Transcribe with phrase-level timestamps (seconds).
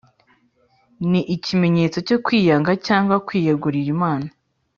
[1.09, 4.27] Ni ikimenyetso cyo kwiyanga cyangwa kwiyegurira Imana